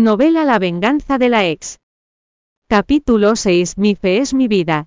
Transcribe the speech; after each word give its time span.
Novela 0.00 0.46
La 0.46 0.58
venganza 0.58 1.18
de 1.18 1.28
la 1.28 1.46
ex. 1.46 1.78
Capítulo 2.70 3.36
6 3.36 3.76
Mi 3.76 3.94
fe 3.94 4.16
es 4.16 4.32
mi 4.32 4.48
vida. 4.48 4.86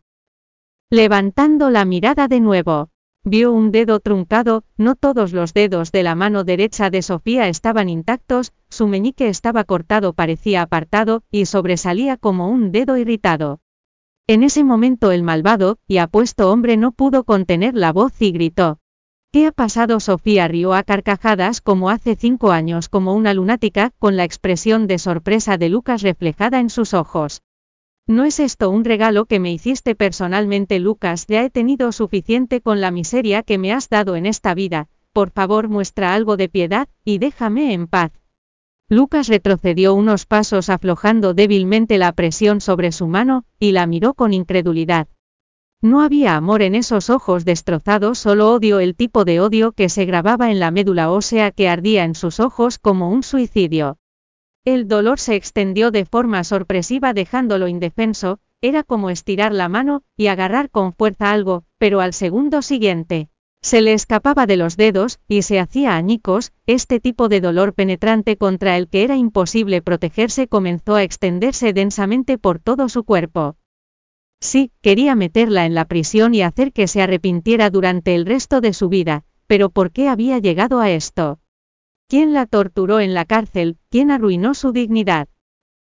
Levantando 0.90 1.70
la 1.70 1.86
mirada 1.86 2.28
de 2.28 2.40
nuevo. 2.40 2.90
Vio 3.24 3.52
un 3.52 3.72
dedo 3.72 4.00
truncado, 4.00 4.64
no 4.76 4.96
todos 4.96 5.32
los 5.32 5.54
dedos 5.54 5.92
de 5.92 6.02
la 6.02 6.16
mano 6.16 6.44
derecha 6.44 6.90
de 6.90 7.04
Sofía 7.04 7.48
estaban 7.48 7.90
intactos, 7.90 8.54
su 8.70 8.88
meñique 8.88 9.30
estaba 9.30 9.66
cortado 9.66 10.14
parecía 10.14 10.64
apartado, 10.64 11.22
y 11.30 11.46
sobresalía 11.46 12.18
como 12.18 12.50
un 12.50 12.72
dedo 12.72 12.98
irritado. 12.98 13.60
En 14.26 14.42
ese 14.42 14.64
momento 14.64 15.12
el 15.12 15.22
malvado, 15.22 15.78
y 15.88 16.00
apuesto 16.00 16.50
hombre 16.50 16.76
no 16.76 16.92
pudo 16.92 17.24
contener 17.24 17.76
la 17.76 17.94
voz 17.94 18.20
y 18.20 18.32
gritó. 18.32 18.80
¿Qué 19.34 19.48
ha 19.48 19.52
pasado? 19.52 20.00
Sofía 20.00 20.48
rió 20.48 20.76
a 20.76 20.84
carcajadas 20.84 21.60
como 21.60 21.90
hace 21.90 22.16
cinco 22.16 22.52
años 22.52 22.88
como 22.88 23.16
una 23.16 23.34
lunática, 23.34 23.90
con 23.98 24.16
la 24.16 24.26
expresión 24.26 24.86
de 24.86 25.00
sorpresa 25.00 25.58
de 25.58 25.70
Lucas 25.70 26.04
reflejada 26.04 26.60
en 26.60 26.70
sus 26.70 26.94
ojos. 26.94 27.42
¿No 28.06 28.26
es 28.26 28.40
esto 28.40 28.70
un 28.70 28.86
regalo 28.86 29.26
que 29.26 29.40
me 29.40 29.52
hiciste 29.52 29.96
personalmente 29.96 30.78
Lucas? 30.78 31.26
Ya 31.26 31.44
he 31.44 31.50
tenido 31.50 31.92
suficiente 31.92 32.62
con 32.62 32.80
la 32.80 32.92
miseria 32.92 33.42
que 33.42 33.58
me 33.58 33.74
has 33.74 33.90
dado 33.90 34.16
en 34.16 34.28
esta 34.28 34.54
vida, 34.54 34.88
por 35.14 35.32
favor 35.32 35.68
muestra 35.68 36.14
algo 36.14 36.38
de 36.38 36.48
piedad, 36.48 36.88
y 37.04 37.18
déjame 37.18 37.74
en 37.74 37.88
paz. 37.88 38.12
Lucas 38.88 39.30
retrocedió 39.30 39.96
unos 39.96 40.28
pasos 40.28 40.70
aflojando 40.70 41.34
débilmente 41.34 41.98
la 41.98 42.12
presión 42.12 42.62
sobre 42.62 42.92
su 42.92 43.08
mano, 43.08 43.46
y 43.58 43.72
la 43.72 43.88
miró 43.88 44.14
con 44.14 44.32
incredulidad. 44.32 45.08
No 45.84 46.00
había 46.00 46.38
amor 46.38 46.62
en 46.62 46.76
esos 46.76 47.10
ojos 47.10 47.44
destrozados, 47.44 48.18
solo 48.18 48.54
odio, 48.54 48.80
el 48.80 48.96
tipo 48.96 49.26
de 49.26 49.42
odio 49.42 49.74
que 49.74 49.90
se 49.90 50.06
grababa 50.06 50.50
en 50.50 50.62
la 50.62 50.72
médula 50.72 51.12
ósea 51.12 51.52
que 51.52 51.68
ardía 51.68 52.06
en 52.06 52.16
sus 52.16 52.40
ojos 52.40 52.80
como 52.80 53.10
un 53.10 53.22
suicidio. 53.22 53.98
El 54.64 54.88
dolor 54.88 55.20
se 55.20 55.36
extendió 55.36 55.92
de 55.92 56.06
forma 56.06 56.46
sorpresiva 56.46 57.12
dejándolo 57.12 57.68
indefenso, 57.68 58.40
era 58.62 58.84
como 58.84 59.10
estirar 59.10 59.52
la 59.52 59.68
mano 59.68 60.04
y 60.16 60.28
agarrar 60.28 60.70
con 60.70 60.94
fuerza 60.94 61.34
algo, 61.34 61.66
pero 61.78 62.00
al 62.00 62.14
segundo 62.14 62.62
siguiente, 62.62 63.28
se 63.62 63.82
le 63.82 63.92
escapaba 63.92 64.46
de 64.46 64.56
los 64.56 64.78
dedos, 64.78 65.20
y 65.28 65.42
se 65.42 65.60
hacía 65.60 65.98
añicos, 65.98 66.54
este 66.66 67.02
tipo 67.02 67.28
de 67.28 67.42
dolor 67.42 67.74
penetrante 67.74 68.38
contra 68.38 68.78
el 68.78 68.88
que 68.88 69.04
era 69.04 69.18
imposible 69.18 69.82
protegerse 69.82 70.48
comenzó 70.48 70.96
a 70.96 71.04
extenderse 71.04 71.74
densamente 71.74 72.38
por 72.38 72.60
todo 72.60 72.88
su 72.88 73.04
cuerpo. 73.04 73.58
Sí, 74.44 74.74
quería 74.82 75.16
meterla 75.16 75.66
en 75.66 75.74
la 75.74 75.86
prisión 75.86 76.36
y 76.36 76.42
hacer 76.42 76.74
que 76.74 76.90
se 76.90 77.02
arrepintiera 77.02 77.70
durante 77.70 78.14
el 78.14 78.26
resto 78.26 78.60
de 78.60 78.74
su 78.74 78.90
vida, 78.90 79.24
pero 79.48 79.70
¿por 79.70 79.94
qué 79.94 80.10
había 80.10 80.38
llegado 80.38 80.82
a 80.82 80.92
esto? 80.92 81.40
¿Quién 82.10 82.34
la 82.34 82.46
torturó 82.46 83.00
en 83.00 83.14
la 83.14 83.24
cárcel? 83.24 83.78
¿Quién 83.90 84.12
arruinó 84.12 84.54
su 84.54 84.74
dignidad? 84.74 85.30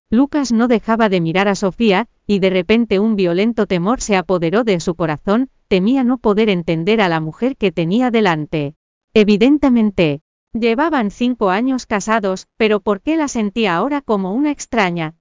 Lucas 0.10 0.52
no 0.52 0.68
dejaba 0.68 1.08
de 1.08 1.22
mirar 1.22 1.48
a 1.48 1.56
Sofía, 1.56 2.10
y 2.28 2.40
de 2.40 2.50
repente 2.50 3.00
un 3.00 3.16
violento 3.16 3.66
temor 3.66 4.02
se 4.02 4.18
apoderó 4.18 4.66
de 4.66 4.82
su 4.82 4.94
corazón, 4.94 5.50
temía 5.70 6.04
no 6.04 6.18
poder 6.18 6.50
entender 6.50 7.00
a 7.00 7.08
la 7.08 7.22
mujer 7.22 7.56
que 7.56 7.72
tenía 7.72 8.12
delante. 8.12 8.76
Evidentemente, 9.14 10.20
llevaban 10.52 11.12
cinco 11.12 11.50
años 11.50 11.86
casados, 11.86 12.48
pero 12.58 12.82
¿por 12.82 13.00
qué 13.00 13.16
la 13.16 13.30
sentía 13.30 13.78
ahora 13.78 14.02
como 14.02 14.34
una 14.34 14.52
extraña? 14.52 15.16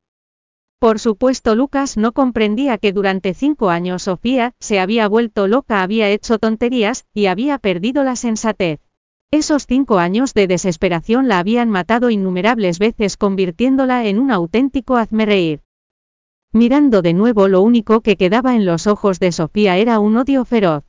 Por 0.78 1.00
supuesto 1.00 1.56
Lucas 1.56 1.96
no 1.96 2.12
comprendía 2.12 2.78
que 2.78 2.92
durante 2.92 3.34
cinco 3.34 3.68
años 3.68 4.04
Sofía 4.04 4.54
se 4.60 4.78
había 4.78 5.08
vuelto 5.08 5.48
loca, 5.48 5.82
había 5.82 6.08
hecho 6.08 6.38
tonterías, 6.38 7.04
y 7.12 7.26
había 7.26 7.58
perdido 7.58 8.04
la 8.04 8.14
sensatez. 8.14 8.78
Esos 9.32 9.66
cinco 9.66 9.98
años 9.98 10.34
de 10.34 10.46
desesperación 10.46 11.26
la 11.26 11.40
habían 11.40 11.68
matado 11.68 12.10
innumerables 12.10 12.78
veces 12.78 13.16
convirtiéndola 13.16 14.06
en 14.06 14.20
un 14.20 14.30
auténtico 14.30 14.96
hazme 14.96 15.60
Mirando 16.52 17.02
de 17.02 17.12
nuevo 17.12 17.48
lo 17.48 17.60
único 17.60 18.00
que 18.00 18.16
quedaba 18.16 18.54
en 18.54 18.64
los 18.64 18.86
ojos 18.86 19.18
de 19.18 19.32
Sofía 19.32 19.76
era 19.76 19.98
un 19.98 20.16
odio 20.16 20.44
feroz. 20.44 20.87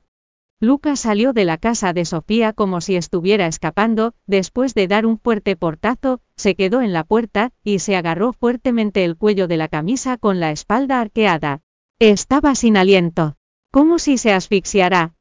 Lucas 0.61 0.99
salió 0.99 1.31
de 1.31 1.45
la 1.45 1.57
casa 1.57 1.93
de 1.93 2.03
Sofía 2.03 2.51
como 2.51 2.81
si 2.81 2.97
estuviera 2.97 3.47
escapando, 3.47 4.13
después 4.27 4.73
de 4.73 4.89
dar 4.89 5.05
un 5.05 5.17
fuerte 5.17 5.55
portazo, 5.55 6.19
se 6.35 6.55
quedó 6.55 6.81
en 6.81 6.91
la 6.91 7.05
puerta, 7.05 7.53
y 7.63 7.79
se 7.79 7.95
agarró 7.95 8.33
fuertemente 8.33 9.05
el 9.05 9.15
cuello 9.15 9.47
de 9.47 9.55
la 9.55 9.69
camisa 9.69 10.17
con 10.17 10.41
la 10.41 10.51
espalda 10.51 10.99
arqueada. 10.99 11.61
Estaba 11.97 12.55
sin 12.55 12.75
aliento. 12.75 13.37
Como 13.71 13.99
si 13.99 14.17
se 14.17 14.33
asfixiara. 14.33 15.15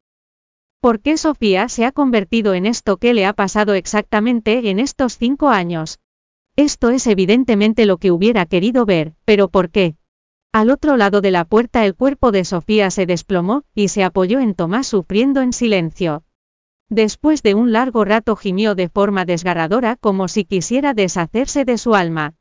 ¿Por 0.81 0.99
qué 0.99 1.15
Sofía 1.17 1.69
se 1.69 1.85
ha 1.85 1.93
convertido 1.93 2.53
en 2.53 2.65
esto 2.65 2.97
que 2.97 3.13
le 3.13 3.25
ha 3.25 3.33
pasado 3.33 3.75
exactamente 3.75 4.69
en 4.69 4.79
estos 4.79 5.17
cinco 5.17 5.49
años? 5.49 5.99
Esto 6.57 6.89
es 6.89 7.07
evidentemente 7.07 7.85
lo 7.85 7.97
que 7.97 8.11
hubiera 8.11 8.45
querido 8.45 8.85
ver, 8.85 9.13
pero 9.23 9.47
¿por 9.47 9.69
qué? 9.69 9.95
Al 10.51 10.71
otro 10.71 10.97
lado 10.97 11.21
de 11.21 11.29
la 11.29 11.45
puerta 11.45 11.85
el 11.85 11.93
cuerpo 11.93 12.31
de 12.31 12.43
Sofía 12.43 12.89
se 12.89 13.05
desplomó, 13.05 13.65
y 13.75 13.89
se 13.89 14.03
apoyó 14.03 14.39
en 14.39 14.55
Tomás 14.55 14.87
sufriendo 14.87 15.41
en 15.41 15.53
silencio. 15.53 16.23
Después 16.89 17.43
de 17.43 17.53
un 17.53 17.71
largo 17.71 18.03
rato 18.03 18.35
gimió 18.35 18.73
de 18.73 18.89
forma 18.89 19.25
desgarradora 19.25 19.95
como 19.95 20.27
si 20.27 20.45
quisiera 20.45 20.95
deshacerse 20.95 21.65
de 21.65 21.77
su 21.77 21.93
alma. 21.93 22.33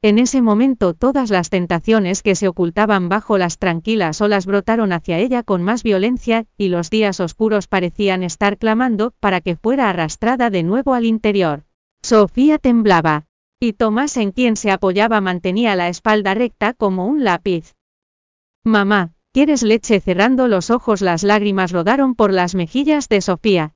En 0.00 0.18
ese 0.18 0.40
momento 0.40 0.94
todas 0.94 1.28
las 1.28 1.50
tentaciones 1.50 2.22
que 2.22 2.34
se 2.34 2.48
ocultaban 2.48 3.10
bajo 3.10 3.36
las 3.36 3.58
tranquilas 3.58 4.22
olas 4.22 4.46
brotaron 4.46 4.94
hacia 4.94 5.18
ella 5.18 5.42
con 5.42 5.62
más 5.62 5.82
violencia, 5.82 6.46
y 6.56 6.68
los 6.70 6.88
días 6.88 7.20
oscuros 7.20 7.66
parecían 7.66 8.22
estar 8.22 8.56
clamando 8.56 9.12
para 9.20 9.42
que 9.42 9.56
fuera 9.56 9.90
arrastrada 9.90 10.48
de 10.48 10.62
nuevo 10.62 10.94
al 10.94 11.04
interior. 11.04 11.64
Sofía 12.00 12.56
temblaba. 12.56 13.26
Y 13.62 13.74
Tomás 13.74 14.16
en 14.16 14.32
quien 14.32 14.56
se 14.56 14.70
apoyaba 14.70 15.20
mantenía 15.20 15.76
la 15.76 15.88
espalda 15.88 16.32
recta 16.32 16.72
como 16.72 17.04
un 17.04 17.24
lápiz. 17.24 17.74
Mamá, 18.64 19.12
¿quieres 19.34 19.62
leche? 19.62 20.00
Cerrando 20.00 20.48
los 20.48 20.70
ojos 20.70 21.02
las 21.02 21.22
lágrimas 21.22 21.70
rodaron 21.70 22.14
por 22.14 22.32
las 22.32 22.54
mejillas 22.54 23.10
de 23.10 23.20
Sofía. 23.20 23.74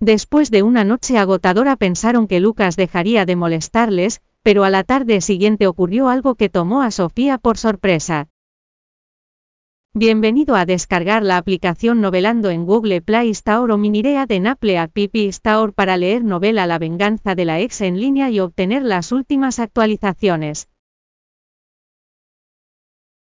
Después 0.00 0.50
de 0.50 0.62
una 0.62 0.84
noche 0.84 1.16
agotadora 1.16 1.76
pensaron 1.76 2.28
que 2.28 2.40
Lucas 2.40 2.76
dejaría 2.76 3.24
de 3.24 3.36
molestarles, 3.36 4.20
pero 4.42 4.64
a 4.64 4.70
la 4.70 4.84
tarde 4.84 5.22
siguiente 5.22 5.66
ocurrió 5.66 6.10
algo 6.10 6.34
que 6.34 6.50
tomó 6.50 6.82
a 6.82 6.90
Sofía 6.90 7.38
por 7.38 7.56
sorpresa. 7.56 8.28
Bienvenido 9.94 10.56
a 10.56 10.64
descargar 10.64 11.22
la 11.22 11.36
aplicación 11.36 12.00
Novelando 12.00 12.48
en 12.48 12.64
Google 12.64 13.02
Play 13.02 13.28
Store 13.28 13.70
o 13.74 13.76
Minirea 13.76 14.24
de 14.24 14.40
Naple 14.40 14.78
a 14.78 14.88
Pipi 14.88 15.26
Store 15.26 15.70
para 15.70 15.98
leer 15.98 16.24
novela 16.24 16.66
La 16.66 16.78
venganza 16.78 17.34
de 17.34 17.44
la 17.44 17.60
ex 17.60 17.82
en 17.82 18.00
línea 18.00 18.30
y 18.30 18.40
obtener 18.40 18.84
las 18.84 19.12
últimas 19.12 19.58
actualizaciones. 19.58 20.71